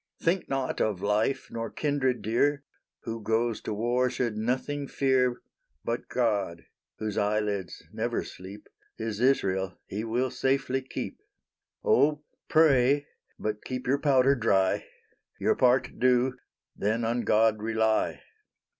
Think 0.19 0.49
not 0.49 0.81
of 0.81 1.03
life 1.03 1.49
nor 1.51 1.69
kindred 1.69 2.23
dear 2.23 2.63
Who 3.03 3.21
goes 3.21 3.61
to 3.61 3.73
war 3.75 4.09
should 4.09 4.35
nothing 4.35 4.87
fear 4.87 5.43
But 5.85 6.09
God, 6.09 6.65
whose 6.97 7.19
eye 7.19 7.39
lids 7.39 7.83
never 7.93 8.23
sleep 8.23 8.67
His 8.97 9.19
Israel 9.19 9.77
He 9.85 10.03
will 10.03 10.31
safely 10.31 10.81
keep. 10.81 11.19
Oh, 11.83 12.23
pray! 12.49 13.05
but 13.37 13.63
keep 13.63 13.85
your 13.85 13.99
powder 13.99 14.33
dry 14.33 14.87
Your 15.39 15.53
part 15.55 15.89
do, 15.99 16.35
then 16.75 17.05
on 17.05 17.21
God 17.21 17.61
rely. 17.61 18.23